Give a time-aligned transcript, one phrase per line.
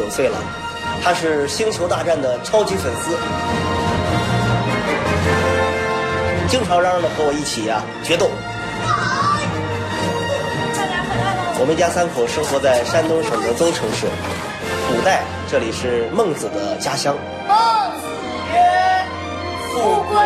[0.00, 0.38] 九岁了，
[1.04, 3.18] 他是《星球大战》的超级粉丝，
[6.48, 8.30] 经常嚷嚷着和我一起呀、决斗。
[11.60, 14.06] 我们一家三口生活在山东省德州城市，
[14.88, 15.20] 古代
[15.50, 17.14] 这里是孟子的家乡。
[17.46, 17.54] 孟
[18.00, 18.06] 子
[18.54, 19.04] 曰
[19.68, 20.16] ：“富贵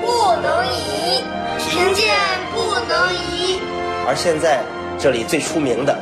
[0.00, 1.22] 不能移，
[1.56, 2.16] 贫贱
[2.52, 3.60] 不能移。
[4.08, 4.58] 而现在
[4.98, 5.96] 这里最出名的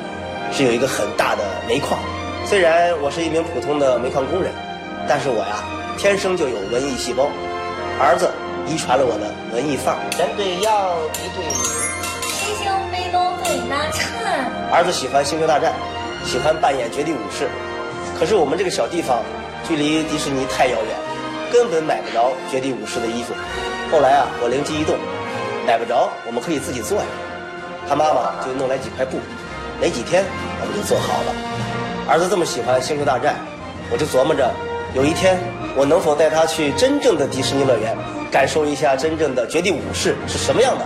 [0.50, 2.00] 是有一个很大的煤矿。
[2.48, 4.50] 虽然我是一名普通的煤矿工人，
[5.06, 5.60] 但是我呀
[5.98, 7.28] 天生就有文艺细胞，
[8.00, 8.32] 儿子
[8.66, 10.00] 遗传了我的文艺范儿。
[10.16, 10.72] 人对羊，
[11.20, 11.44] 一对
[12.24, 14.48] 星星飞高最难缠。
[14.72, 15.74] 儿子喜欢《星球大战》，
[16.26, 17.50] 喜欢扮演绝地武士。
[18.18, 19.20] 可是我们这个小地方
[19.68, 20.96] 距离迪士尼太遥远，
[21.52, 23.34] 根本买不着绝地武士的衣服。
[23.92, 24.96] 后来啊，我灵机一动，
[25.66, 27.04] 买不着，我们可以自己做呀。
[27.86, 29.20] 他妈妈就弄来几块布，
[29.78, 30.24] 没几天
[30.62, 31.77] 我们就做好了。
[32.08, 33.34] 儿子这么喜欢《星球大战》，
[33.92, 34.50] 我就琢磨着，
[34.94, 35.38] 有一天
[35.76, 37.94] 我能否带他去真正的迪士尼乐园，
[38.32, 40.84] 感受一下真正的绝地武士是什么样的。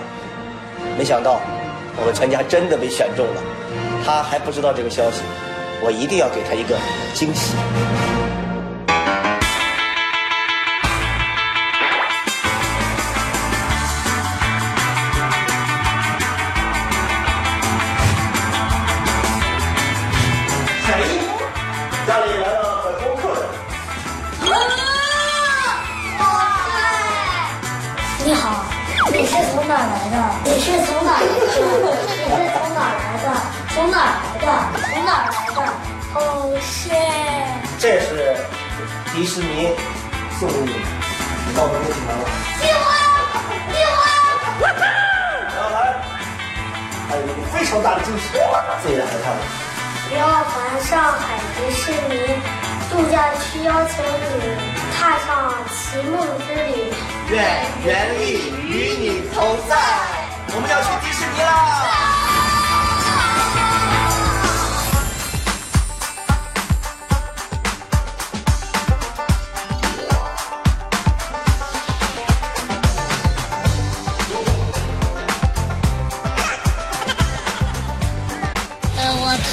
[0.99, 1.41] 没想到，
[1.97, 3.43] 我们全家真的被选中了，
[4.05, 5.23] 他还不知道这个消息，
[5.81, 6.77] 我一定要给他一个
[7.15, 7.55] 惊喜。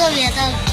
[0.09, 0.68] 特别的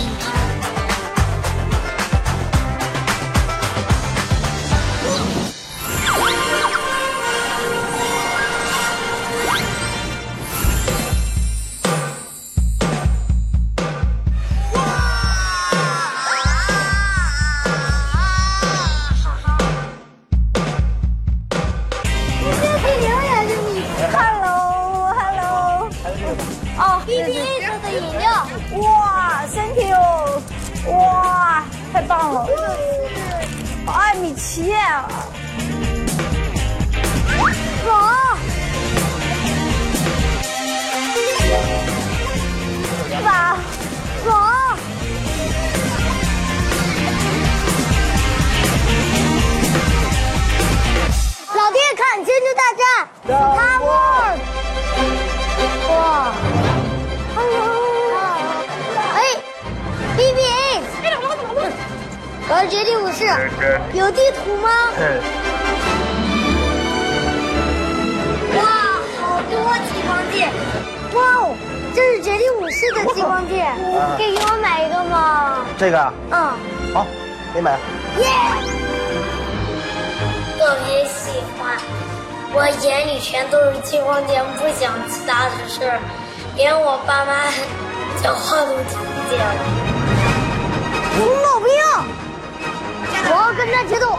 [75.79, 77.07] 这个啊，嗯，好，
[77.53, 77.79] 给你买。
[78.19, 78.27] 耶！
[80.59, 81.77] 特别喜欢，
[82.55, 86.01] 我眼里全都是激光剑，不想其他的事儿，
[86.57, 87.53] 连我爸妈
[88.23, 89.55] 讲话都听不见了。
[91.15, 91.69] 红老兵，
[93.29, 94.19] 我要跟他决斗。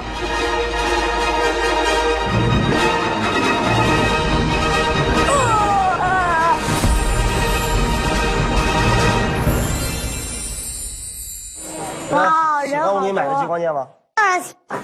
[12.12, 13.88] 哇，喜人好欢我给你买的激，光剑吗？
[14.16, 14.78] 当然喜欢。
[14.78, 14.82] 啊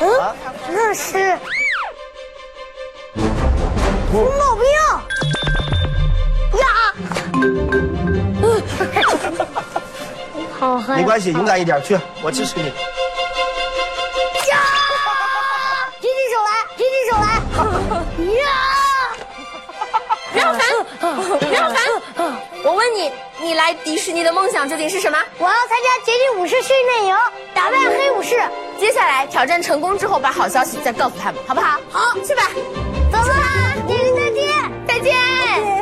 [0.00, 0.36] 嗯，
[0.68, 1.38] 那是
[4.10, 4.64] 红毛兵
[6.58, 6.64] 呀！
[10.58, 12.66] 好害没关系，勇敢一点，去，我支持你。
[12.66, 12.72] 呀！
[16.00, 17.26] 举起手来，举起手来！
[18.42, 18.46] 呀！
[20.34, 20.60] 梁小
[20.98, 21.02] 凡，
[21.50, 21.76] 梁小凡，
[22.64, 23.12] 我问你，
[23.42, 25.18] 你来迪士尼的梦想究竟是什么？
[25.36, 27.16] 我要参加绝地武士训练营，
[27.52, 28.36] 打败黑武士。
[28.78, 31.76] 接下来挑战成功之后，把好消息再告诉他们，好不好？
[31.90, 32.48] 好，去吧，
[33.10, 33.34] 走吧，
[33.88, 34.46] 姐姐再见。
[34.86, 35.12] 再见。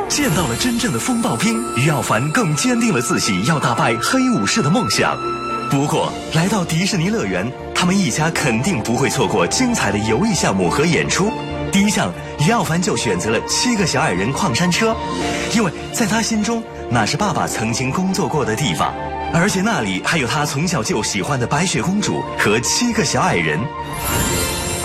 [0.09, 5.15] 见到了真正的风暴兵，于耀凡更坚定了自己要打败黑武士的梦想。
[5.69, 11.31] 不过，来到迪士尼乐园，他们一家肯定不会错过精彩的游艺项目和演出。
[11.71, 14.93] 第一项，于耀凡就选择了七个小矮人矿山车，
[15.53, 18.93] 因为在他心中，那是爸爸曾经工作过的地方，
[19.33, 23.57] 而且那里还有他从小就喜欢的白雪公主和七个小矮人。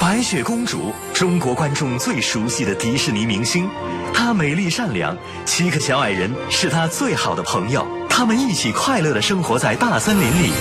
[0.01, 3.69] 白雪公主，中国观众最熟悉的迪士尼明星，
[4.15, 10.53] 她美丽善良，七个小矮人是她最好的朋友，他们一起快乐的生活在大森林里。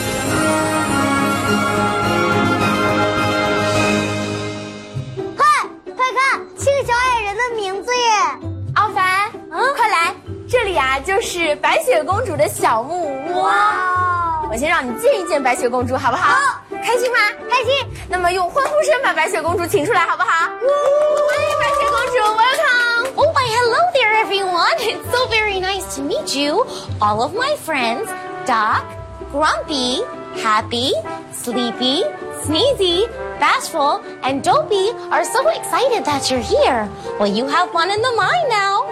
[10.49, 13.43] 这里啊就是白雪公主的小木屋。
[13.43, 16.35] 哇，我先让你见一见白雪公主，好不好？
[16.35, 17.19] 好开心吗？
[17.49, 17.73] 开心！
[18.09, 20.49] 那么用欢呼声把白雪公主请出来，好不好？
[20.49, 23.11] 欢迎白雪公主，Welcome！
[23.17, 24.77] Oh, why, hello there, everyone.
[24.79, 26.67] It's so very nice to meet you.
[27.01, 28.09] All of my friends,
[28.47, 28.83] Doc,
[29.31, 30.03] Grumpy,
[30.43, 30.93] Happy,
[31.33, 32.05] Sleepy,
[32.43, 33.09] Sneezy,
[33.39, 36.89] Bashful, and Dopey are so excited that you're here.
[37.19, 38.85] Well, you have one in the mind now.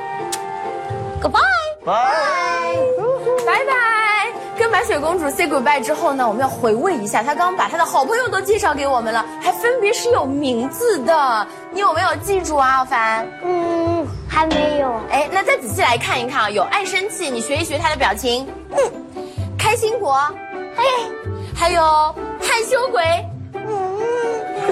[1.23, 1.39] Goodbye.
[1.85, 1.93] 拜。
[3.45, 3.73] 拜拜。
[4.57, 11.47] 跟白雪公主 say goodbye 之后呢，我们要回味一下，她刚刚把她的好朋友都介绍给我们了，还分别是有名字的。
[11.71, 13.25] 你有没有记住啊，奥凡？
[13.43, 14.93] 嗯，还没有。
[15.09, 18.47] 哎，那再仔细来看一看啊，有爱生气，你学一学她的表情。
[18.71, 18.77] 嗯，
[19.57, 20.19] 开心果，
[20.75, 20.83] 嘿，
[21.55, 21.81] 还有
[22.39, 23.32] 害羞鬼，嗯，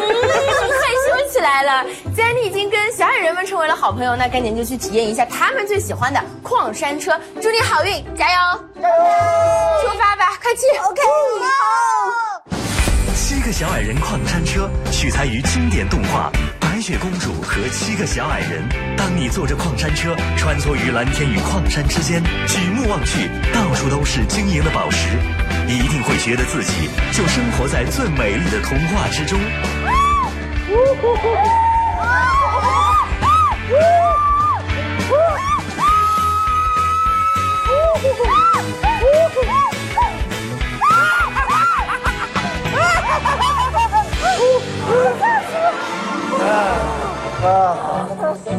[0.02, 1.86] 害羞起来了。
[2.16, 7.20] 既然你已经跟小矮人们成为了好朋友，那赶紧就去体验一下他们最喜欢的矿山车。
[7.42, 8.60] 祝你好运，加油！
[8.82, 8.96] 加油！
[9.82, 10.62] 出发吧，快去。
[10.84, 11.02] OK，
[11.42, 11.48] 好。
[13.16, 16.32] 七个小矮人矿山车取材于经典动画
[16.82, 18.68] 《白雪公主和七个小矮人》。
[18.98, 25.10] 当你坐着矿山车穿梭于蓝天与矿山之间，举目望去，到处都是晶莹的宝石，
[25.68, 29.40] 一定会觉得自己就生活在最美丽的童话之中。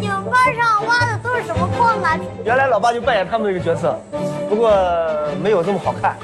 [0.00, 2.18] 你们班上挖的都是什么矿啊？
[2.44, 3.96] 原来老爸就扮演他们这个角色，
[4.48, 4.72] 不过
[5.40, 6.16] 没有这么好看。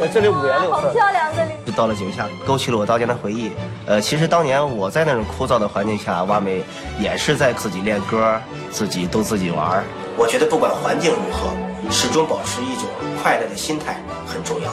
[0.00, 0.76] 呃，这里五颜六色。
[0.76, 1.50] 好漂亮，这里。
[1.66, 3.52] 就到了井下，勾起了我当年的回忆。
[3.86, 6.64] 呃，其实当年我在那种枯燥的环境下挖煤，
[6.98, 8.40] 也是在自己练歌，
[8.70, 9.84] 自己逗自己玩。
[10.16, 11.50] 我觉得不管环境如何，
[11.90, 12.84] 始终保持一种
[13.22, 14.70] 快乐的心态很重要。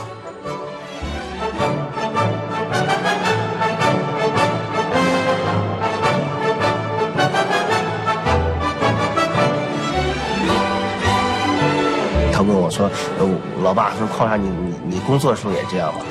[12.75, 12.89] 说
[13.19, 13.25] ：“呃，
[13.63, 16.01] 老爸说矿上你你你工作的时候也这样吗？”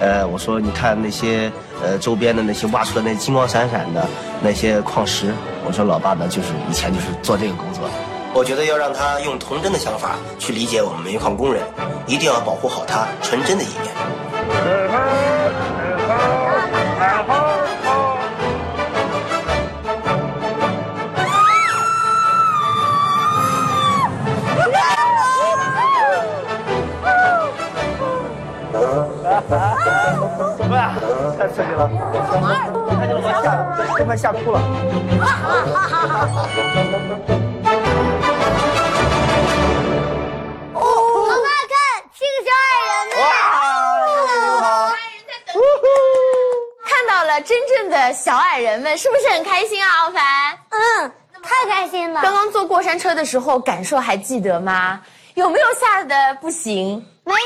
[0.00, 4.06] 呃，我说：“你看那些呃周边的那些挖出的那金光闪闪的
[4.42, 5.32] 那些矿石，
[5.66, 7.90] 我说老爸呢就是以前就是做这个工作的。
[8.34, 11.62] 我觉得要让他用童真的想法去理解我们煤矿工人，
[12.06, 13.94] 一定要保护好他纯真的一面。
[31.36, 31.90] 太刺激了！
[32.98, 33.28] 看见了吗？
[33.42, 33.46] 吓，
[33.98, 34.60] 都快吓哭了。
[40.74, 41.74] 老爸看，
[42.14, 43.14] 七个小矮人呢。
[46.86, 50.22] 看到了真正的小矮人们，是不是很开心啊，奥凡？
[50.70, 51.12] 嗯，
[51.42, 52.20] 太开心了。
[52.22, 55.00] 刚刚坐过山车的时候，感受还记得吗？
[55.34, 57.04] 有没有吓得不行？
[57.24, 57.38] 没有，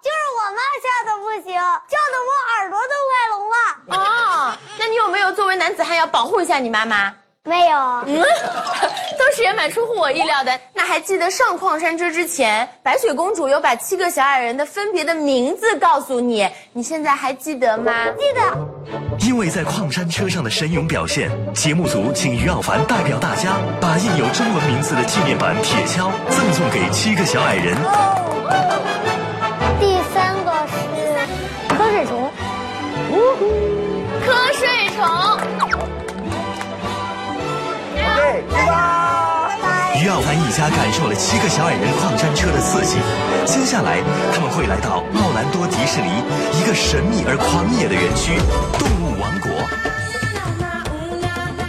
[0.00, 1.54] 就是我妈吓得不行，
[1.88, 3.56] 叫得我耳朵都快聋了。
[3.88, 7.12] 哦，那你有没有作为男子汉要保护一下你妈妈？
[7.46, 8.22] 没有，嗯，
[9.18, 10.58] 当时也蛮出乎我意料的。
[10.72, 17.92] 那还记得上矿山车之前，白雪公主有把七个小矮人的分别的名字告诉你，你现在还记得吗？
[18.18, 18.40] 记得。
[19.26, 27.76] 因为在矿山车上的神勇表现，节目组请于耀凡代表大家，把印有中文名字的纪念版铁锹赠送给七个小矮人。
[27.76, 29.13] 第
[39.96, 42.98] 于耀凡一家感受了七个小矮人矿山车的刺激，
[43.46, 44.02] 接下来
[44.34, 46.22] 他们会来到奥兰多迪士尼
[46.60, 48.36] 一个神秘而狂野的园区——
[48.78, 49.50] 动物王国。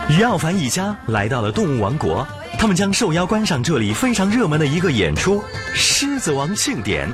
[0.10, 2.28] 于耀凡一家来到了动物王国，
[2.60, 5.44] 他们将受邀观赏这里非常热门的一个演出——
[5.74, 7.08] 狮子王庆典。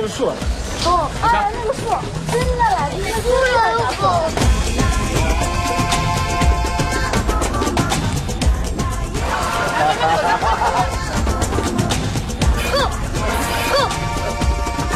[0.00, 0.28] 这个树，
[0.86, 1.80] 哦，哎，那个树，
[2.32, 3.28] 真的来，那个树
[3.76, 4.02] 有狗。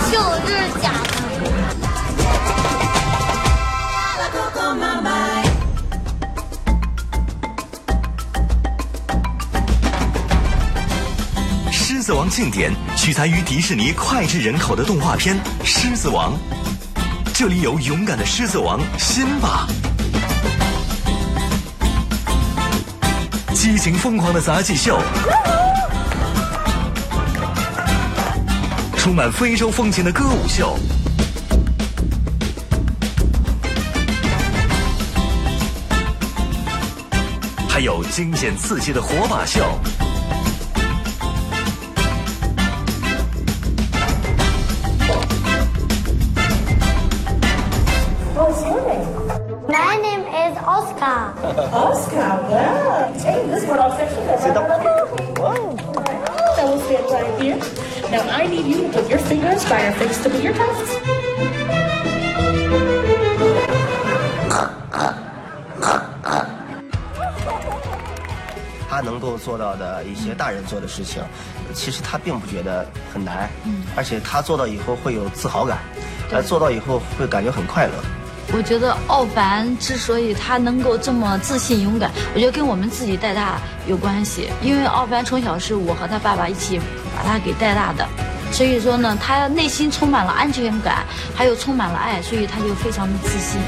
[0.10, 0.48] 就是
[0.80, 1.13] 假的。
[12.04, 16.34] 子王庆典取材于迪士尼脍炙人口的动画片《狮子王》，
[17.32, 19.66] 这里有勇敢的狮子王辛巴，
[23.54, 25.00] 激情疯狂的杂技秀，
[28.98, 30.78] 充满非洲风情的歌舞秀。
[37.66, 39.80] 还有惊险刺激的火把秀。
[60.24, 60.88] Your face to be your toes.
[68.88, 71.20] 他能够做到的一些大人做的事情，
[71.74, 73.50] 其实他并不觉得很难，
[73.96, 75.78] 而且他做到以后会有自豪感，
[76.30, 77.92] 呃，做到以后会感觉很快乐。
[78.52, 84.48] 我觉得奥凡之所以他能够这么自信勇敢，我觉得跟我们自己带大有关系。
[84.62, 86.78] 因为奥凡从小是我和他爸爸一起
[87.16, 88.06] 把他给带大的，
[88.54, 93.60] 所以说呢，他内心充满了安全感，还有充满了爱，所以他就非常的自信。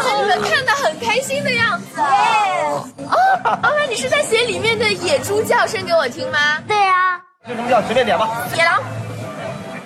[0.00, 2.00] 看你们看的很开心的样子。
[2.00, 3.14] 哦，
[3.44, 6.58] 阿凡，你是在写里面的野猪叫声给我听吗？
[6.66, 8.30] 对呀、就这么叫，随便点吧。
[8.56, 8.80] 野狼。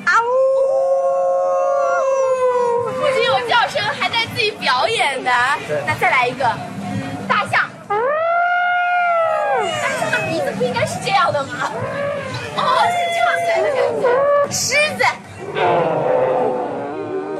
[0.04, 0.30] 啊呜！
[2.92, 5.32] 不仅有叫声，还带自己表演的。
[5.84, 6.48] 那再来一个，
[10.56, 11.70] 不应该是这样的吗？
[12.56, 14.04] 哦，是这样来的感觉。
[14.50, 15.04] 狮子。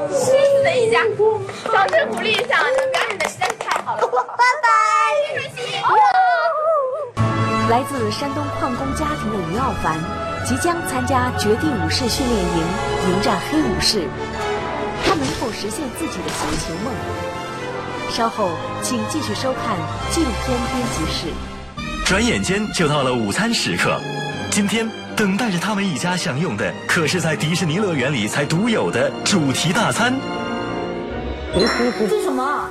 [0.09, 1.01] 狮子的一家，
[1.71, 4.07] 掌声鼓励一下，你们表演的实在是太好了。
[4.07, 4.67] 拜拜，
[5.35, 5.57] 开心。
[7.69, 9.99] 来自山东矿工家庭的于傲凡，
[10.45, 12.63] 即将参加绝地武士训练营，
[13.09, 14.07] 迎战黑武士。
[15.05, 16.93] 他能否实现自己的星球梦？
[18.09, 18.49] 稍后
[18.81, 19.77] 请继续收看
[20.11, 21.27] 纪录片编辑室。
[22.07, 23.99] 转眼间就到了午餐时刻，
[24.49, 30.13] 今天等待着他们一家享用的，可是在迪士尼乐园里才独有的主题大餐。
[31.53, 31.67] 这
[32.07, 32.69] 是什么？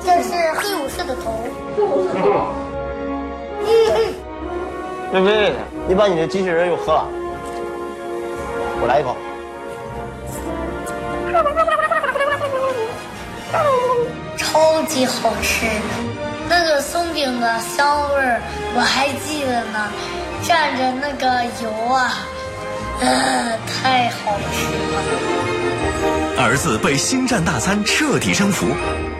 [0.00, 1.48] 这是黑武士的头。
[1.76, 2.54] 黑武士头。
[5.14, 5.52] 微微，
[5.88, 7.08] 你把你的机器人又喝了，
[8.80, 9.16] 我来一口。
[14.36, 15.66] 超级好吃，
[16.48, 18.40] 那个松饼的香味儿
[18.74, 19.90] 我还记得呢，
[20.44, 22.14] 蘸着那个油啊，
[23.00, 26.42] 呃，太好吃了。
[26.42, 28.66] 儿子被星战大餐彻底征服，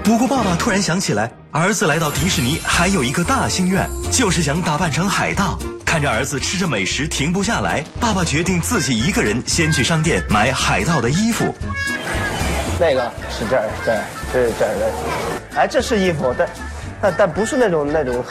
[0.04, 5.58] 不过爸爸突然想起来，儿子来到迪士尼还有一个大心愿，就是想打扮成海盗。
[5.84, 11.54] 看着儿子吃着美食停不下来，爸爸决定自己一个人先去商店买海盗的衣服。
[12.78, 14.92] 那个是这儿，这儿，这是这儿的。
[15.58, 16.46] 哎，这是衣服，但
[17.00, 18.22] 但但不是那种那种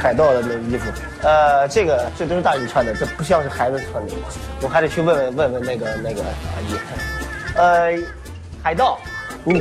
[0.00, 0.90] 海盗的那衣服。
[1.22, 4.12] 呃，这个这都是大人穿的，这不像是孩子穿的。
[4.60, 6.76] 我还得去问问问问那个那个阿姨。
[7.54, 7.92] 呃，
[8.62, 8.98] 海盗，
[9.44, 9.60] 嗯，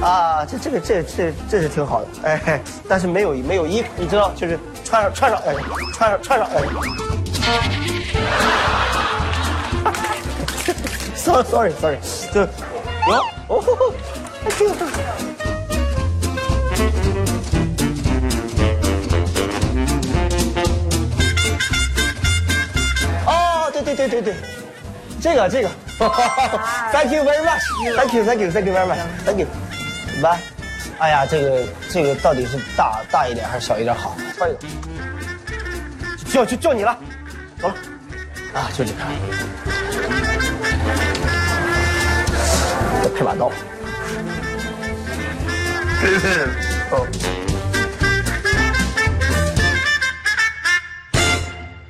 [0.00, 5.54] 啊，这这个这这这是挺好的，哎，但是没有没有衣服，你知道，就是穿上穿上，哎，
[5.92, 6.62] 穿上穿上，哎。
[11.32, 11.98] Sorry sorry sorry，
[12.32, 12.46] 就有
[13.48, 13.94] 哦，
[14.44, 14.74] 哎这个
[23.26, 24.34] 哦，对对对对对，
[25.20, 25.70] 这个这个
[26.92, 29.46] ，Thank you very much，Thank you Thank you Thank you very much，Thank you，
[30.22, 30.38] 拜。
[30.98, 34.14] 哎呀，这个这个到底是大大一点还是小一点好？
[34.38, 34.58] 换一个，
[36.30, 36.96] 就就就你了，
[37.60, 37.74] 走了，
[38.54, 40.31] 啊，就这个。
[43.12, 43.50] 再配把刀。
[46.90, 47.06] Oh.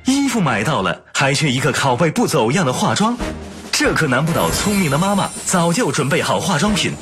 [0.05, 3.17] 衣服买到了，还缺一个拷贝不走样的化妆，
[3.71, 6.93] 这可难不倒聪明的妈妈，早就准备好化妆品。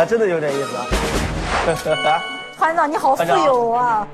[0.00, 0.76] 还真的有点意思
[2.08, 2.22] 啊！
[2.56, 4.08] 团长你好富有啊！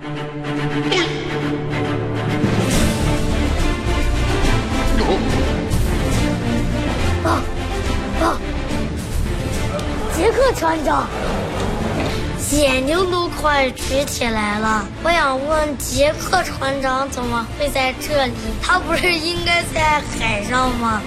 [7.23, 7.41] 啊
[8.21, 8.35] 啊！
[10.17, 11.07] 杰克船长，
[12.51, 14.85] 眼睛都快直起来了。
[15.05, 18.33] 我想问，杰克船长怎么会在这里？
[18.61, 21.01] 他不是应该在海上吗？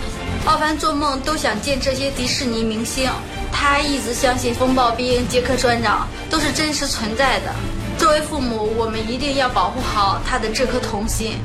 [0.46, 3.10] 奥凡做梦都想见这些迪士尼明星，
[3.52, 7.54] 他一直相信风暴兵、杰克船长都是真实存在的。
[7.98, 11.38] 作为父母，我们一定要保护好他的这颗童心。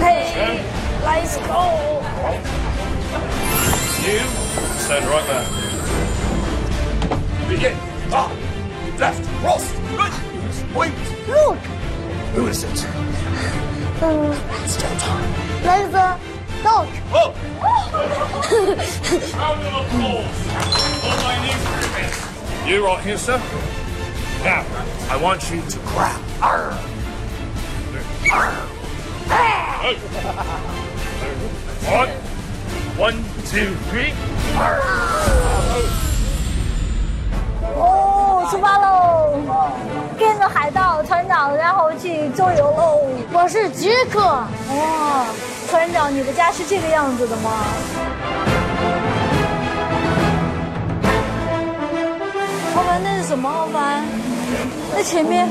[0.00, 0.60] Okay,
[1.04, 2.02] let's go。
[4.04, 4.20] You
[4.80, 5.44] stand right there.
[7.48, 7.74] Begin.
[8.10, 8.30] Up,
[8.98, 9.64] left, cross,
[9.96, 10.12] right,
[10.74, 10.92] wait.
[11.28, 11.58] Look.
[12.34, 12.86] Who is it?
[14.00, 14.34] 嗯，
[15.64, 15.96] 来自
[16.64, 16.88] Look!
[17.12, 17.34] Oh.
[17.60, 17.94] Look!
[19.34, 20.38] Round of applause
[21.02, 22.72] for my new.
[22.72, 23.38] You right here, sir.
[24.42, 24.64] Now,
[25.10, 26.20] I want you to grab.
[26.40, 26.72] Arr.
[28.32, 28.50] Arr.
[29.30, 29.74] Arr.
[37.76, 40.03] Oh, swallow!
[40.18, 43.00] 跟着海盗船长，然后去周游喽。
[43.32, 44.20] 我是杰克。
[44.20, 45.26] 哇，
[45.68, 47.50] 船长，你的家是这个样子的吗？
[52.76, 53.48] 奥凡，那是什么？
[53.48, 54.04] 奥凡，
[54.94, 55.48] 那前面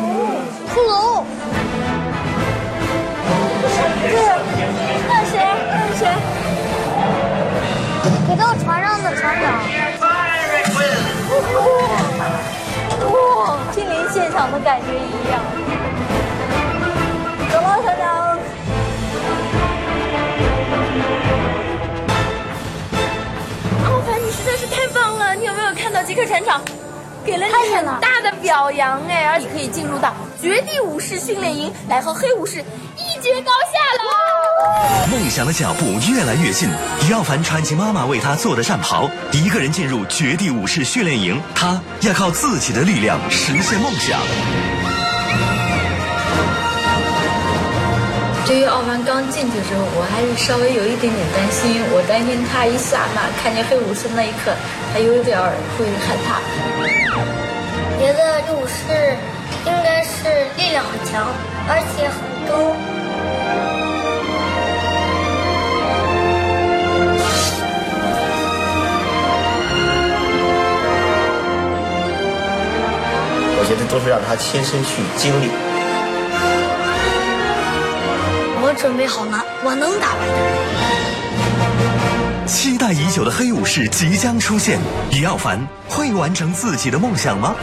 [0.73, 1.23] 骷髅。
[4.01, 4.15] 对，
[5.07, 5.33] 那谁？
[5.71, 6.01] 那谁？
[8.27, 9.45] 给到船上的船长。
[13.11, 15.41] 哇，亲临现场的感觉一样。
[17.51, 18.03] 走了，船长。
[23.85, 25.35] 奥凡，你实在是太棒了！
[25.35, 26.61] 你有没有看到杰克船长
[27.25, 32.59] 给了你很大的表扬哎，而你可以进入到绝地武士训练营来和黑武士
[32.97, 34.42] 一决高下了。
[35.09, 36.69] 梦想的脚步越来越近，
[37.07, 44.19] 于奥凡穿起妈妈为他做的战袍，一个人进入绝地武士训练营，他要靠自己的力量实现梦想。
[48.45, 54.53] 对于奥凡刚进去的时候，我还是稍微有一点点担心，我担心他一下马看见黑武士那一刻，
[54.93, 56.39] 他有点儿会害怕。
[57.97, 59.15] 别的武士
[59.65, 61.25] 应该是力量很强，
[61.69, 62.92] 而且很高。
[73.63, 75.47] 我觉得都是让他亲身去经历。
[78.61, 80.33] 我准备好了，我能打败他。
[82.45, 87.55] 期待已久的黑武士即将出现，李奥凡会完成自己的梦想吗？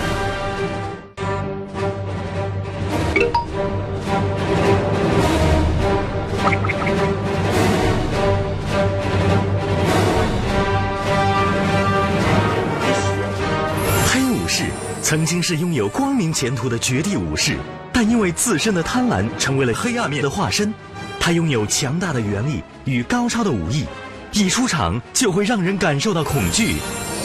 [15.11, 17.57] 曾经是拥有光明前途的绝地武士，
[17.93, 20.73] 但因为自身的贪婪，成为了黑暗面的化身。
[21.19, 23.85] 他拥有强大的原力与高超的武艺，
[24.31, 26.77] 一出场就会让人感受到恐惧。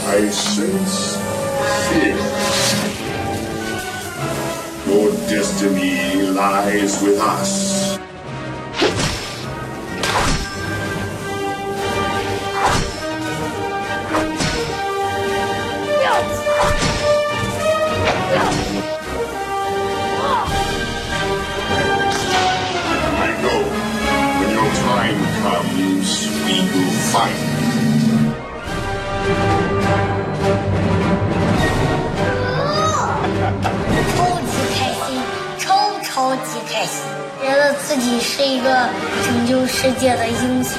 [0.07, 1.15] I sense
[1.91, 2.15] fear.
[4.87, 7.94] Your destiny lies with us.
[27.15, 27.21] 超
[34.41, 35.15] 级开心，
[35.57, 35.63] 超
[36.03, 36.99] 超级开心，
[37.41, 38.89] 觉得自己是一个
[39.23, 40.73] 拯救世界的英雄。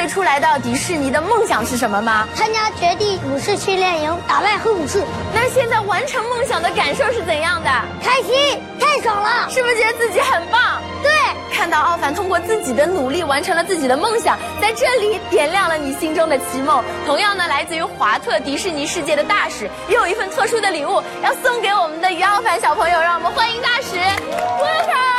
[0.00, 2.26] 最最初来到迪士尼的梦想是什么吗？
[2.34, 5.04] 参加绝地武士训练营，打败黑武士。
[5.34, 7.70] 那现在完成梦想的感受是怎样的？
[8.02, 9.46] 开心，太爽了！
[9.50, 10.80] 是不是觉得自己很棒？
[11.02, 11.12] 对，
[11.54, 16.82] 看到奥凡通过自己的努力完成了自己的梦想，在这里点亮了你心中的奇梦。
[17.04, 25.10] 同样呢，来自于华特迪士尼世界的大使也有一份特殊的礼物要送给我们的于奥凡小朋友，让我们欢迎大使，Welcome。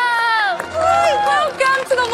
[0.73, 2.07] Welcome to the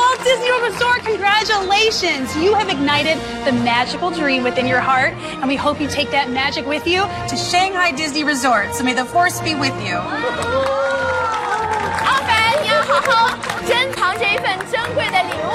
[0.48, 1.04] Walt Disney World Resort.
[1.04, 2.36] Congratulations.
[2.38, 6.30] You have ignited the magical dream within your heart, and we hope you take that
[6.30, 8.74] magic with you to Shanghai Disney Resort.
[8.74, 9.98] So may the force be with you.
[12.06, 15.48] 奥凡，你要好好珍藏这一份珍贵的礼物。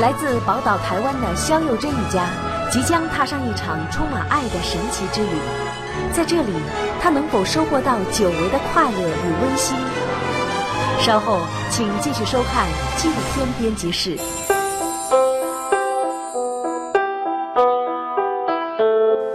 [0.00, 2.26] 来自宝岛台湾的肖佑珍一家，
[2.70, 5.38] 即将踏上一场充满爱的神奇之旅。
[6.12, 6.52] 在这里，
[7.02, 9.76] 他能否收获到久违的快乐与温馨？
[11.00, 11.38] 稍后，
[11.70, 14.16] 请继续收看纪录片编辑室。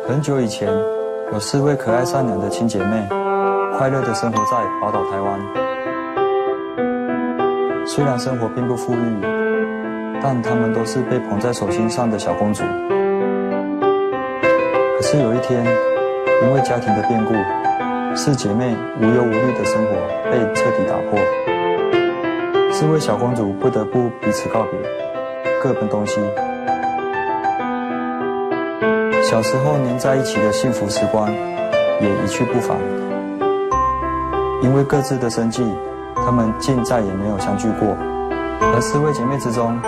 [0.08, 0.70] 很久以前，
[1.32, 3.08] 有四位可爱善良的亲姐妹，
[3.78, 5.40] 快乐的生活在宝岛台湾。
[7.88, 9.22] 虽然生活并不富裕，
[10.22, 12.64] 但她们都是被捧在手心上的小公主。
[14.98, 15.66] 可是有一天，
[16.44, 17.34] 因为家庭的变故，
[18.16, 19.92] 四姐妹无忧无虑的生活
[20.30, 21.20] 被彻底打破。
[22.84, 24.78] 四位小公主不得不彼此告别，
[25.62, 26.20] 各奔东西。
[29.24, 32.76] 小时候黏在一起的幸福时光也一去不返。
[34.62, 35.66] 因为各自的生计，
[36.14, 37.96] 她们竟再也没有相聚过。
[38.60, 39.80] 而四位姐妹之中，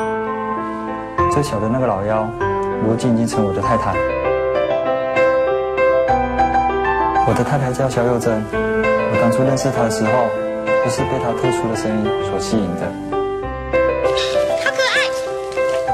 [1.30, 2.26] 最小的那个老妖，
[2.88, 3.94] 如今已经成我的太太。
[7.28, 10.30] 我的太太叫肖幼珍，我当初认识她的时候，
[10.86, 12.86] 就是被他特殊的声音所吸引的。
[14.62, 15.10] 好可爱！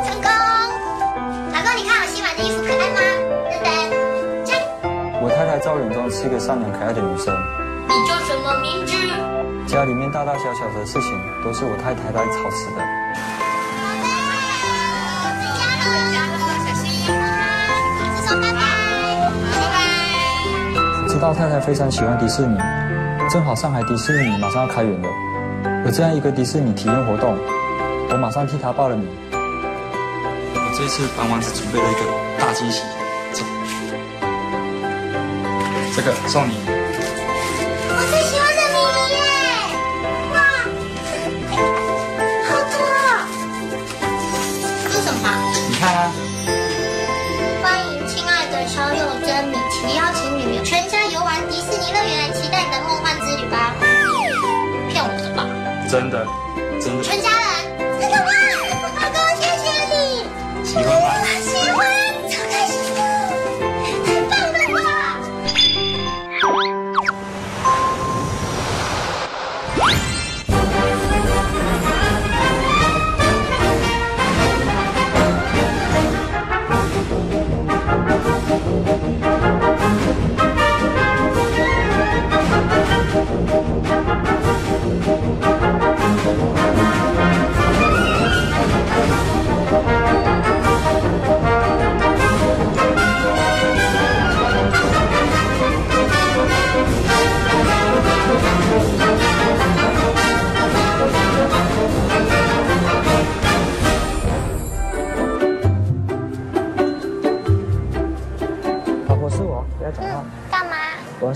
[0.03, 0.27] 成功！
[1.53, 2.99] 老公，你看我新买的衣服可爱吗？
[3.63, 3.71] 等等，
[4.43, 4.51] 这
[5.23, 7.33] 我太太赵永忠是一个善良可爱的女生，
[7.87, 8.91] 你叫什么名字？
[9.65, 12.83] 家里面大大小小的事情都是我太太来操持的。
[21.07, 22.57] 知道太太非常喜欢迪士尼，
[23.31, 25.07] 正好上海迪士尼马上要开园了，
[25.85, 27.37] 有这样一个迪士尼体验活动，
[28.09, 29.07] 我马上替他报了名。
[29.31, 32.01] 我这次帮王子准备了一个
[32.37, 32.83] 大惊喜，
[33.31, 33.45] 走
[35.95, 36.80] 这个送你。
[55.91, 56.25] 真的，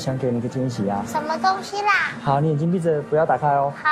[0.05, 1.03] 想给你个惊喜啊！
[1.07, 2.11] 什么东西啦？
[2.23, 3.73] 好，你眼睛闭着，不要打开哦。
[3.83, 3.89] 好，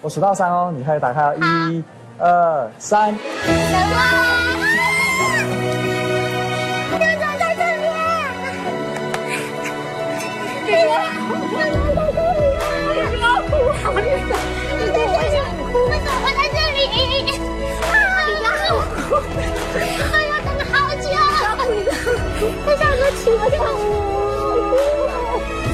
[0.00, 1.34] 我数到三哦，你开始打开哦。
[1.36, 1.84] 一、
[2.18, 3.14] 二、三。
[3.14, 3.94] 什么？
[6.98, 7.84] 队长在这里！
[10.64, 10.96] 队长
[11.52, 11.92] 在这里！
[12.96, 13.52] 你不要哭，
[13.84, 14.32] 好你怎
[14.80, 15.74] 你在为什么哭？
[15.90, 16.80] 为什么会在这里？
[17.92, 17.94] 啊！
[18.24, 18.48] 你要
[18.88, 19.20] 哭！
[20.46, 21.04] 等了好久！
[22.40, 24.21] 我想说请我跳舞。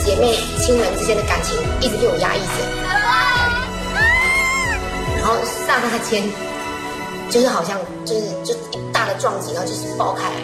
[0.08, 2.48] 姐妹亲人之间的感情一直被我压抑着，
[5.18, 6.24] 然后刹那间，
[7.28, 10.36] 就是好像就是就一大的撞击，然后就是爆开来。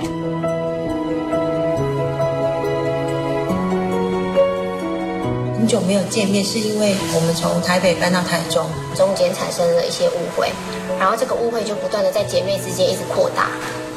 [5.57, 10.53] 很久没有见面，是因为我们从台北搬到台中，中间产生了一些误会，
[11.01, 13.49] 然后这个误会就不断的在姐妹之间一直扩大，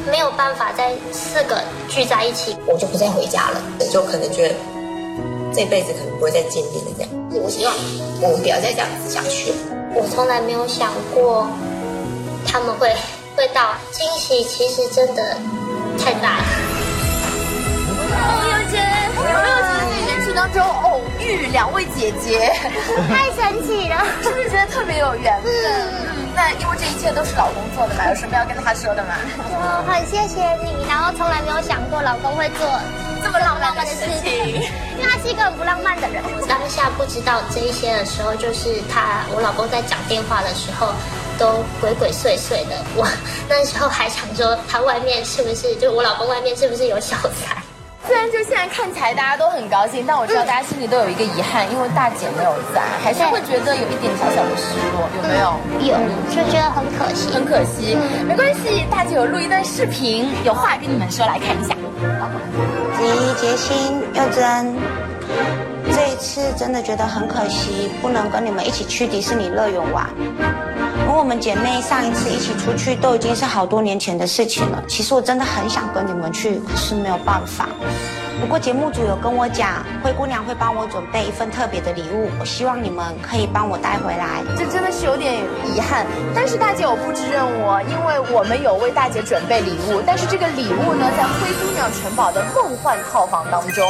[0.10, 4.56] 没有办法在四个聚在一起，我就不再回家了，就可能觉得
[5.58, 7.10] 这辈子可能不会再见面了这样。
[7.34, 7.74] 我希望
[8.22, 9.58] 我们不要再这样子下去了。
[9.96, 11.50] 我从来没有想过
[12.46, 12.94] 他们会
[13.36, 15.36] 会到，惊喜其实真的
[15.98, 16.46] 太大了。
[18.14, 18.78] 哦，佑珍，
[19.18, 22.54] 有没有觉得在演出当中偶遇两位姐姐，
[23.10, 25.52] 太神奇了，是不是觉得特别有缘分？
[25.52, 29.18] 嗯，那因为这一切都是老公做的嘛，有什么要跟他说的吗？
[29.50, 32.68] 我很谢谢你，然后从来没有想过老公会做
[33.22, 34.48] 这么浪漫的事情，
[34.98, 36.24] 因为他是一个很不浪漫的人。
[36.48, 40.94] 当下不知道这一些的时候，就是他我老公在讲电话的时候。
[41.40, 43.08] 都鬼鬼祟祟的，我
[43.48, 47.56] 那时候还想说，他外面是不是就我老公外面是不是有小三？
[48.08, 55.54] 虽然就现在看起来大家都很高兴，但我知道大家心里都有一个遗憾，因为大姐没有在，还是会觉得有一点小小的失落，有没有？
[55.92, 56.00] 有，
[56.32, 57.98] 就觉得很可惜，很可惜。
[58.26, 61.76] 没关系，大姐有录一段视频，有话跟你们说，来看一下。
[62.96, 64.74] 子怡、杰心、佑珍，
[65.92, 70.08] 这一次真的觉得很可惜，不能跟你们一起去迪士尼乐园玩。
[71.10, 74.84] 我们姐妹上一次一起出去都已经是好多年前的事情了。
[74.88, 77.68] 其实我真的很想跟你们去，可是没有办法。
[78.40, 84.44] 不过节目组有跟我讲，灰姑娘会帮我准备一份特别的礼物，我希望你们可以帮我带回来。
[84.56, 85.34] 这真的是有点
[85.66, 93.84] 遗憾，但是大姐有布置任务，因为我们有为大姐准备礼物，但是这个礼物呢，在灰姑娘城堡的梦幻套房当中。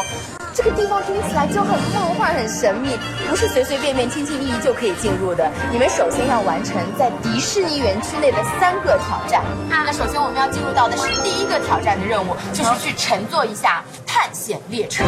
[0.58, 2.90] 这个地方听起来就很梦幻、很神秘，
[3.30, 5.48] 不是随随便便、轻轻易易就可以进入的。
[5.72, 9.44] 你们首先要完成在迪士尼园区内的三个挑战。
[9.70, 15.04] 那首先我们要进入到的是第一个挑战的任务，就是去乘坐一下探险列车。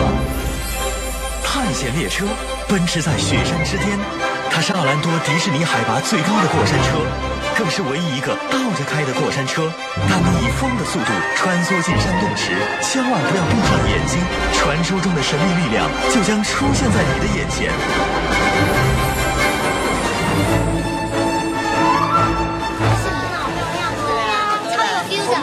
[1.43, 2.27] 探险列车
[2.67, 3.97] 奔驰在雪山之巅，
[4.51, 6.99] 它是奥兰多迪士尼海拔最高的过山车。
[7.59, 9.69] 更是唯一一个倒着开的过山车，
[10.09, 14.17] 当你以风的速度穿梭进山洞时，千万不要闭上眼睛，
[14.53, 17.69] 传说中的神秘力量就将出现在你的眼前。
[24.71, 25.35] 超有 feel 的。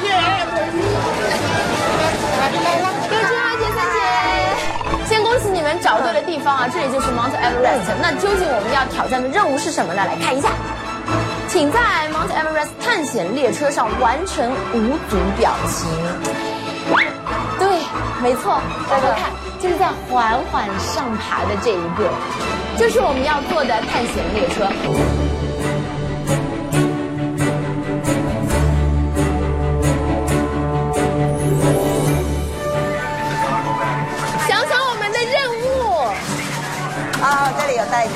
[5.07, 6.67] 先恭喜你们找对了地方啊！
[6.73, 7.93] 这里就是 Mount Everest。
[8.01, 10.03] 那究竟我们要挑战的任务是什么呢？
[10.07, 10.49] 来看一下。
[11.49, 11.81] 请在
[12.11, 15.89] Mount Everest 探险列车上完成五组表情。
[17.59, 17.81] 对，
[18.21, 19.31] 没错，大家看，
[19.61, 22.11] 就是在缓缓上爬的这一个，
[22.77, 24.69] 就是我们要坐的探险列车。
[34.47, 35.65] 想想我们的任务。
[37.23, 38.13] 啊，这里有袋子。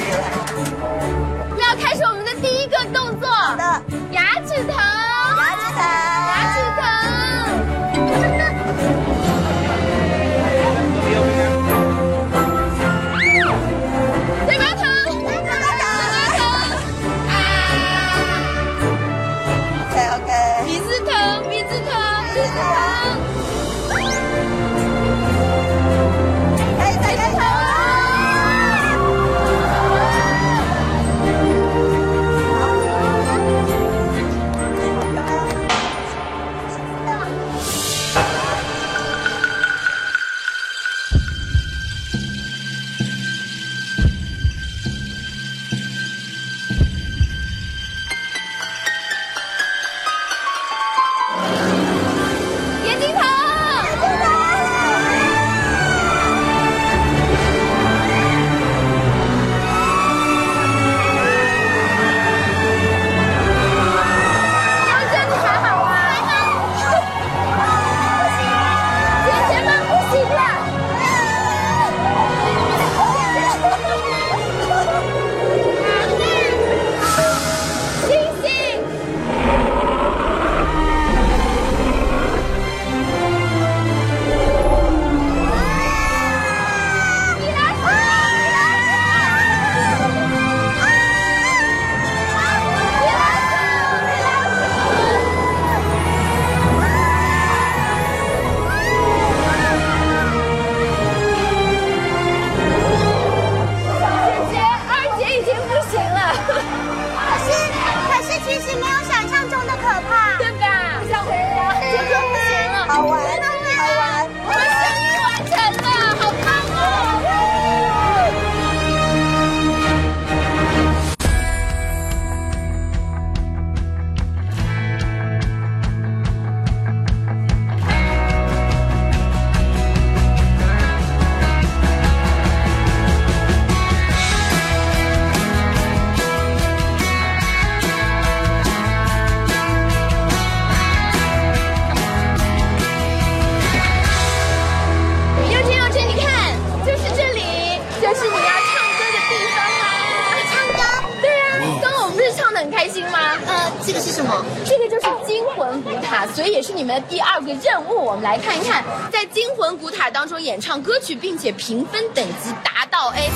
[156.41, 158.03] 所以也是你们的第二个任务。
[158.03, 163.29] 我们来看一看，在惊魂古塔当中演唱歌曲，并且评分等级达到 A。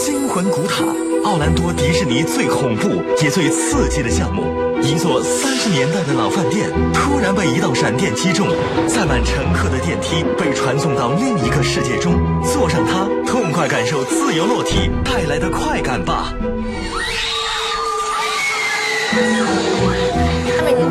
[0.00, 0.82] 惊魂古塔，
[1.22, 2.88] 奥兰多迪士尼最恐怖
[3.22, 4.42] 也最刺激的项目。
[4.82, 8.48] 一座三十年代的老饭店突然被一道闪电击中，
[8.88, 16.34] 载满乘客的电梯被传送到另一个世界中，坐上它，痛快感受自由落体带来的快感吧。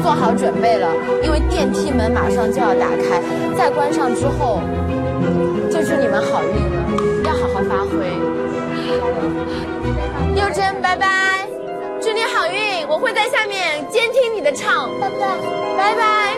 [0.01, 0.87] 做好准备了，
[1.23, 3.21] 因为电梯门马上就要打开，
[3.57, 4.61] 再关上之后，
[5.71, 8.07] 就祝你们好运了，要好好发挥。
[10.35, 11.47] 幼珍，拜拜，
[12.01, 15.17] 祝你好运，我会在下面监听你的唱，拜拜，
[15.77, 16.35] 拜拜。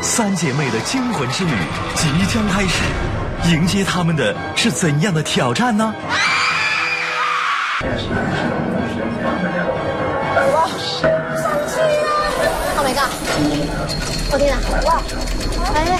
[0.00, 1.50] 三姐妹的惊魂之旅
[1.94, 2.84] 即将开始，
[3.50, 5.94] 迎接他们的是怎样的挑战呢？
[14.32, 14.56] 我天哪！
[14.86, 14.90] 哇！
[15.74, 15.92] 哎呀！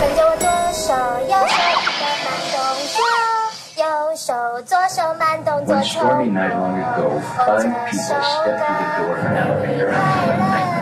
[0.00, 0.86] 跟着我左手
[1.28, 2.54] 右手一个慢动
[2.92, 2.96] 作，
[3.76, 3.84] 右
[4.16, 4.26] 手
[4.62, 6.06] 左手慢动作重复。
[7.38, 7.64] 哦，这
[8.02, 8.14] 首
[8.46, 8.60] 歌
[9.66, 9.74] 你
[10.38, 10.81] 快乐，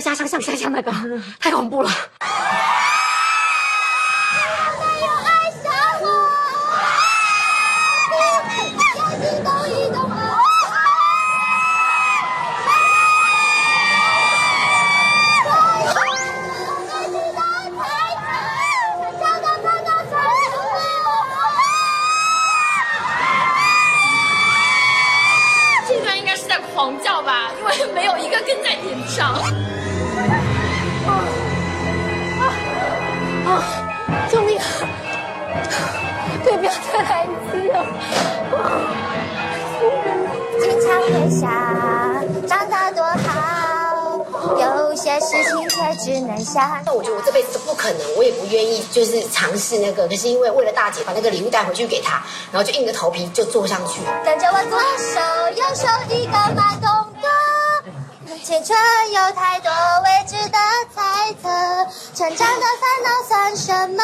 [0.00, 0.92] 下下上上下下那个
[1.40, 1.90] 太恐怖了。
[37.02, 37.74] 可以不要再来一次了。
[40.58, 41.44] 经常会想，
[42.46, 46.82] 长大多好，有些事情却只能想。
[46.84, 50.08] 那我觉得我这辈子不可能，我也不愿意，就是尝试那个。
[50.08, 54.00] 可是因为为了大姐把那个礼物带回去给她，然后就硬着头皮就坐上去。
[54.24, 55.20] 跟着我左手
[55.56, 56.88] 右手一个慢动，
[58.42, 58.78] 青春
[59.12, 59.70] 有太多
[60.04, 60.58] 未知的
[60.94, 61.48] 猜测，
[62.14, 64.02] 成长的烦恼算什么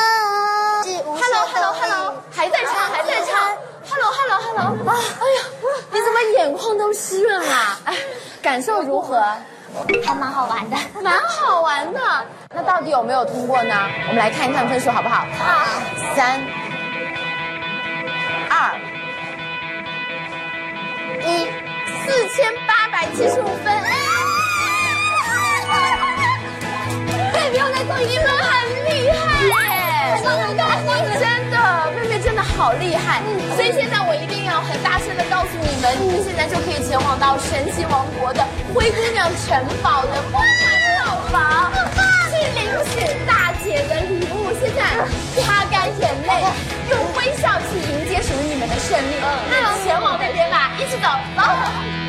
[0.85, 3.57] ？Hello Hello Hello，还在唱还在唱。
[3.89, 5.43] Hello Hello Hello，啊，哎呀，
[5.91, 7.79] 你怎么眼眶都湿润了？
[7.85, 7.97] 哎，
[8.43, 9.23] 感受如何？
[10.05, 12.01] 还蛮好玩的，蛮好玩的。
[12.55, 13.75] 那到底有没有通过呢？
[14.09, 15.25] 我们来看一看分数好不好？
[15.39, 15.67] 好，
[16.17, 16.41] 三、
[18.51, 18.79] 二、
[21.23, 21.47] 一，
[22.05, 24.02] 四千八百七十五分。
[27.33, 28.51] 贝不要再做，你们很
[28.87, 29.53] 厉害耶！
[30.23, 31.61] 真的，
[31.97, 33.21] 贝贝真的好厉害。
[33.57, 40.45] 所以现在我一定要很大声的告诉你们，你们现在就可以前往到神奇王国的灰姑娘城堡的梦幻
[40.99, 41.73] 套房，
[42.31, 44.53] 去领取大姐的礼物。
[44.61, 44.83] 现在
[45.43, 46.33] 擦干眼泪，
[46.91, 49.15] 用微笑去迎接属于你们的胜利。
[49.51, 52.02] 那前往那边吧，一起走，走！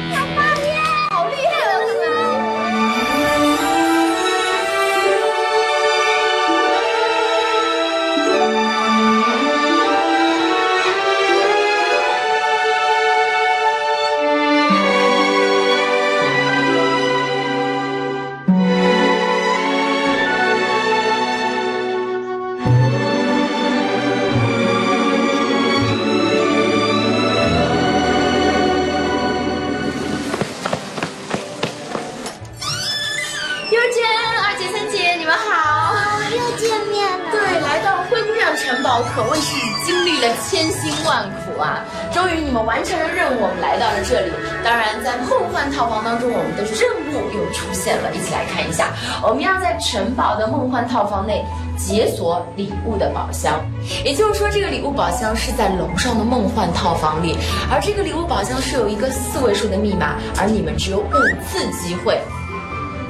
[49.24, 51.46] 我们要在城堡的梦幻套房内
[51.78, 53.58] 解锁礼物的宝箱，
[54.04, 57.38] 也就是说，这个礼物宝箱是在楼上的梦幻套房里，
[57.72, 61.12] 而这个礼物宝箱是有一个四位数的密码，而你们只有五
[61.48, 62.20] 次机会。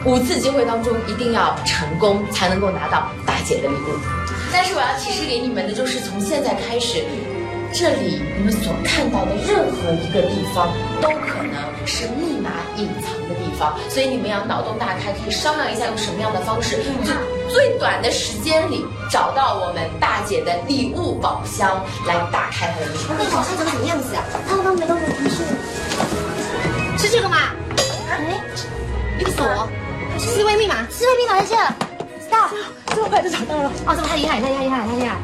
[0.05, 3.97] 五次机会当中一定要成功，才能够拿到大姐的礼物。
[4.51, 7.03] 但是我要提示给你们的就是，从现在开始，
[7.74, 10.70] 这里你们所看到的任何一个地方，
[11.01, 17.14] 都可能是密码隐藏的地方，所以你们要脑洞大开，可以商量一下用什么样的方式，就
[17.50, 23.16] 最短的时间里找到我们大姐的礼物宝箱，来打开它的密码。
[23.18, 24.24] 那宝箱长什么样子啊？
[24.48, 25.44] 他们都没跟我提示。
[26.98, 27.38] 是这个吗？
[28.10, 28.42] 哎，
[29.20, 29.70] 一个锁，
[30.18, 31.56] 四位密码，四位密码在这。
[32.24, 32.50] 知道，
[32.96, 33.72] 这么快就找到了。
[33.86, 35.18] 哦，这么太厉害，太厉害，太厉害，太厉害。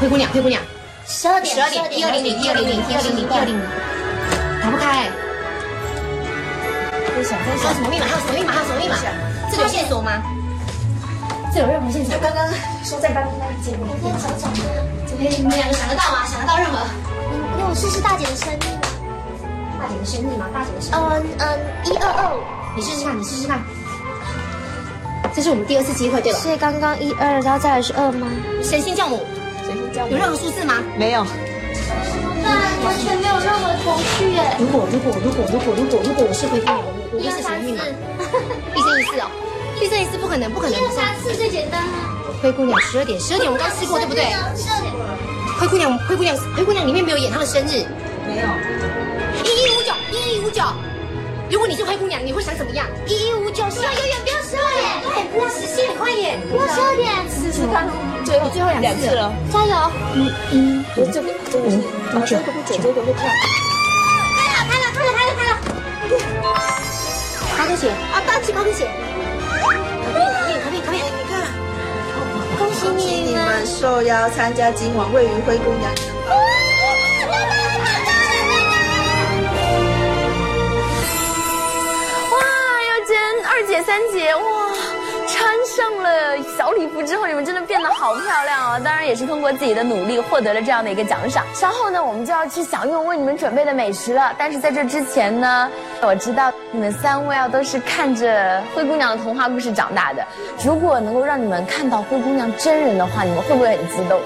[0.00, 0.60] 灰姑娘，灰姑娘，
[1.06, 3.64] 十二点，十二点，一二零零，一二零零，一二零零，一二零零，
[4.62, 5.08] 打不开。
[7.26, 8.06] 在想，在还有什么密码？
[8.06, 8.52] 还有什么密码？
[8.52, 8.94] 还有什么密码？
[9.50, 10.22] 这有线索吗？
[11.52, 12.14] 这有任何线索？
[12.14, 12.46] 就刚刚
[12.84, 14.54] 说在班班见面，我想找吗？
[15.10, 16.22] 这可以，你们两个想得到吗？
[16.30, 16.78] 想得到任何？
[17.58, 18.78] 那我试试大姐的生日吗？
[19.80, 20.46] 大姐的生日吗？
[20.54, 20.94] 大姐的生日。
[20.94, 21.58] 嗯嗯，
[21.90, 22.30] 一二二，
[22.76, 23.58] 你试试看，你试试看。
[25.34, 26.38] 这是我们第二次机会，对吧？
[26.38, 28.28] 所以刚刚一二，然后再来是二吗？
[28.62, 29.26] 神仙教母，
[29.66, 30.74] 神仙教母有任何数字吗？
[30.96, 31.26] 没有。
[32.84, 34.56] 完全没有任何头绪耶。
[34.60, 37.82] 如果如果如果如果如果如果我是灰姑娘，我我会是什么密码？
[38.76, 39.30] 一生一世哦，
[39.80, 40.78] 一生一世不可能，不可能。
[40.78, 42.12] 一二三四最简单啊。
[42.42, 44.24] 灰姑娘十二点，十二点我们刚试过，对不对？
[44.54, 44.92] 十二点。
[45.58, 47.86] 灰姑娘，灰姑娘，灰姑娘里面没有演她的生日。
[48.28, 48.46] 没有。
[49.42, 50.62] 一一五九，一一五九。
[51.48, 52.84] 如果你是灰姑娘，你会想怎么样？
[53.06, 57.08] 一一五九，希望永远不要十二点，对，不要实现，快点，不要十二点。
[57.32, 57.88] 试试看，
[58.24, 59.72] 最后最后两次了，加油！
[60.14, 63.16] 一一，我这边这边五九九九九九跳。
[63.16, 63.32] 开了，
[67.56, 68.86] 高跟鞋啊，大气高跟鞋。
[70.70, 70.92] 你看，
[72.58, 75.90] 恭喜你你们受邀参加今晚位于灰姑娘。
[86.96, 88.80] 服之后，你们真的变得好漂亮哦！
[88.82, 91.44] 当然也是通过自己的努力获得了这样的一个奖赏。
[91.54, 94.34] 稍后呢，我们就要去享用为你们准备的美食了。
[94.38, 95.70] 但是在这之前呢，
[96.00, 100.26] 我知道你们三位啊都是看着灰姑娘的童话故事长大的。
[100.64, 104.18] 如果能够让你们看到灰姑娘真人的话，你们会不会很激动？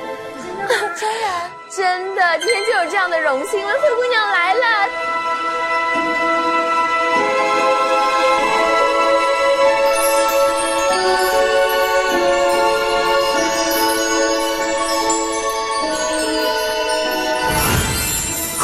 [0.96, 1.30] 真人。
[1.70, 5.09] 真的，今天就有这样的荣幸，因为灰姑娘来了。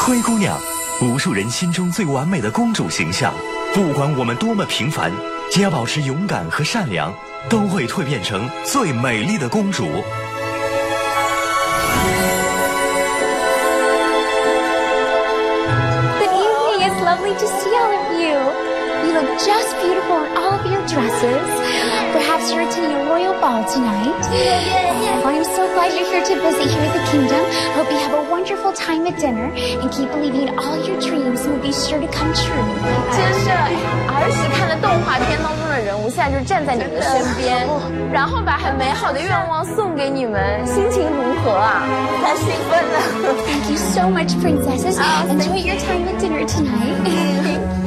[0.07, 0.57] 灰姑娘，
[1.03, 3.35] 无数人心中最完美的公主形象。
[3.75, 5.11] 不管我们多么平凡，
[5.51, 7.13] 只要保持勇敢和善良，
[7.51, 9.85] 都会蜕变成最美丽的公主。
[16.21, 16.87] Good evening.
[16.87, 18.39] It's lovely to see all of you.
[19.09, 21.66] You look just beautiful in all of your dresses.
[22.46, 24.14] Perhaps you're attending a royal ball tonight.
[25.26, 27.42] Oh, I'm so glad you're here to visit here at the kingdom.
[27.74, 31.42] Hope you have a wonderful time at dinner and keep believing in all your dreams
[31.42, 32.62] and will be sure to come true.
[33.10, 33.52] 真的，
[34.06, 37.68] 儿时看的动画片当中的人物，现在就站在你们的身边，
[38.14, 41.82] 然后把很美好的愿望送给你们，心情如何啊？
[42.22, 43.34] 太兴奋了！
[43.48, 45.02] Thank you so much, princesses.
[45.28, 47.85] Enjoy your time at dinner tonight.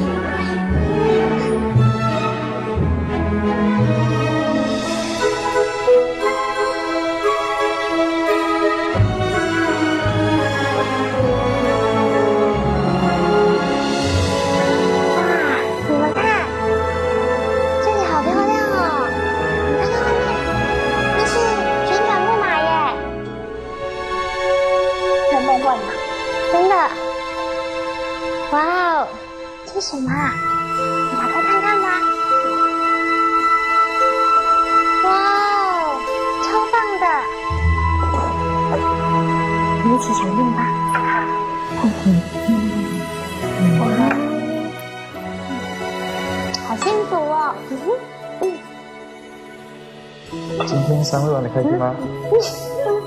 [51.10, 51.92] 三位玩的开心吗？
[52.40, 52.54] 谢谢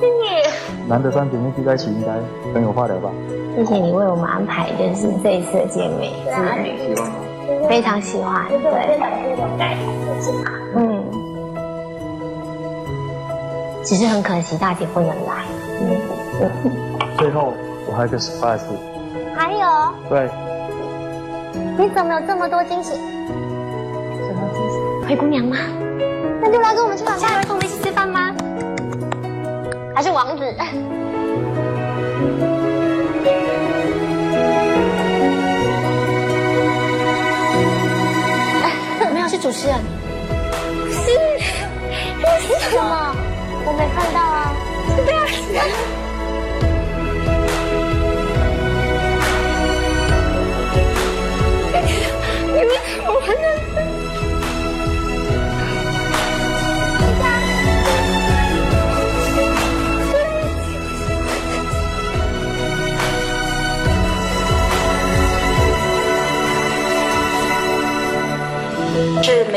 [0.05, 0.85] 你。
[0.89, 2.11] 难得三姐妹聚在一起，应该
[2.53, 3.09] 很有话聊吧？
[3.55, 6.31] 谢谢你为我们安排，就是这一次的见面之
[6.63, 7.15] 旅，喜欢吗？
[7.69, 8.59] 非常喜欢，对，
[10.75, 11.01] 嗯，
[13.85, 15.45] 只是很可惜大姐不能来，
[15.79, 15.95] 嗯，
[17.17, 17.53] 最后
[17.87, 18.59] 我还有个 surprise，
[19.33, 20.29] 还有，对，
[21.77, 22.95] 你怎么有这么多惊喜？
[22.95, 22.99] 什
[24.35, 25.07] 么惊喜？
[25.07, 25.55] 灰姑娘吗？
[26.45, 27.89] 那就来跟我们吃晚饭，跟我们一起吃
[30.03, 30.43] 是王子？
[39.13, 39.77] 没有，是主持人。
[40.91, 41.09] 是，
[42.21, 43.15] 这是什么？
[43.65, 44.53] 我没看到啊。
[44.85, 45.65] 是这样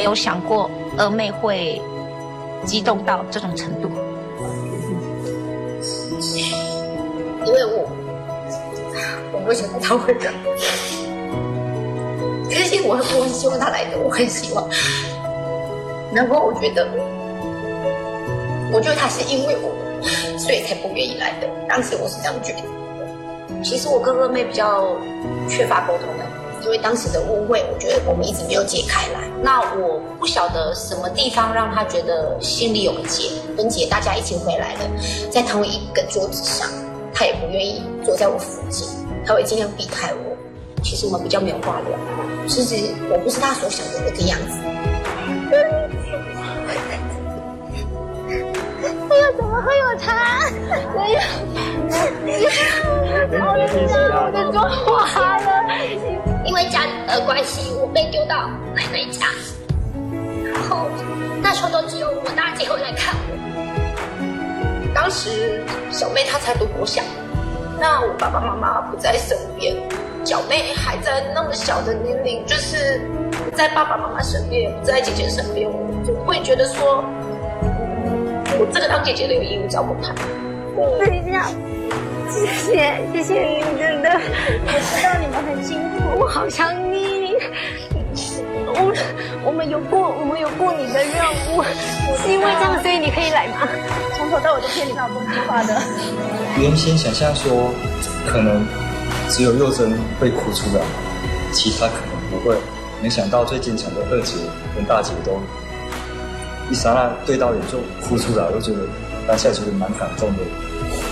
[0.06, 1.82] 有想过二妹会
[2.64, 3.90] 激动到这种程度。
[7.44, 7.88] 因为我
[9.32, 10.30] 我不想他会的，
[12.48, 14.64] 可是其实我很我很希望他来的，我很希望。
[16.14, 16.86] 然后我觉得，
[18.72, 19.74] 我觉得他是因为我，
[20.38, 21.48] 所以才不愿意来的。
[21.68, 22.62] 当时我是这样觉得。
[23.64, 24.96] 其实我跟二妹比较
[25.48, 26.25] 缺乏沟通的，
[26.66, 29.20] 因为当时的误会，我觉得我们一直没有解开来。
[29.40, 34.80] 那我不晓得什么地方让他觉得心里有个结，跟姐大家一起回来了，
[35.30, 36.68] 在同一个桌子上，
[37.14, 38.84] 他也不愿意坐在我附近，
[39.24, 40.36] 他会尽量避开我。
[40.82, 41.96] 其实我们比较没有话聊，
[42.48, 42.74] 其实
[43.10, 44.58] 我不是他所想的那个样子。
[46.66, 46.74] 哎
[49.20, 50.50] 呀，怎么会有他？
[50.98, 51.22] 哎呀，
[51.88, 53.94] 我的家，
[54.26, 55.46] 我的妆花了。
[56.46, 59.26] 因为家的关系，我被丢到奶奶家，
[60.44, 60.88] 然后
[61.42, 63.36] 那时候都只有我大姐会来看我。
[64.94, 67.02] 当时小妹她才读国小，
[67.78, 69.74] 那我爸爸妈妈不在身边，
[70.24, 73.00] 小妹还在那么小的年龄，就是
[73.32, 77.04] 不在爸爸妈妈身边，不在姐姐身边，我就会觉得说，
[78.58, 80.14] 我这个当姐姐的有义务照顾她。
[80.98, 81.48] 对呀，
[82.30, 82.72] 谢谢
[83.12, 87.34] 谢谢你，真的，我知道你们很辛苦，我好想你。
[88.78, 88.92] 我
[89.44, 91.12] 我们有过我们有过你的任
[91.48, 91.62] 务，
[92.22, 93.68] 是因为这样所以你可以来吗？
[94.16, 95.80] 从头到尾都骗你闹公计划的。
[96.60, 97.70] 原先想象说，
[98.26, 98.66] 可能
[99.28, 100.82] 只有幼珍会哭出来，
[101.52, 102.56] 其他可能不会。
[103.02, 104.34] 没想到最坚强的二姐
[104.74, 105.38] 跟大姐都
[106.70, 108.78] 一刹那对到眼就哭出来，我觉得
[109.28, 110.42] 当下觉得蛮感动的。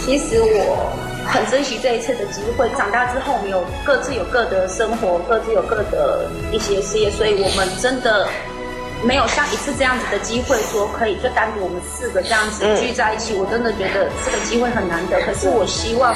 [0.05, 0.93] 其实我
[1.27, 2.69] 很珍惜这一次的机会。
[2.77, 8.27] 长大之后，我们有各自有各的生活，各自有各的一些事业，所以我们真的
[9.03, 13.35] 没有像一次这样子的机会，说可以就单独我们四个这样子聚在一起。
[13.35, 15.21] 我真的觉得这个机会很难得。
[15.23, 16.15] 可是我希望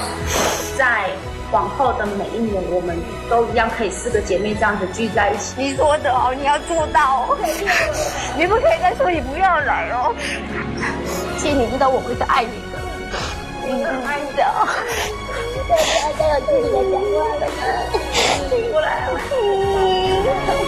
[0.77, 1.09] 在
[1.51, 2.95] 往后的每一年，我们
[3.31, 5.55] 都一样可以四个姐妹这样子聚在一起。
[5.57, 7.39] 你说的哦，你要做到哦，
[8.37, 10.15] 你不可以再说你不要来哦。
[11.39, 12.51] 其实你知道我会是爱你
[13.69, 14.67] 慢很爱你的啊
[15.53, 17.45] 你再不爱就要听你的讲话了
[18.49, 20.68] 听不来了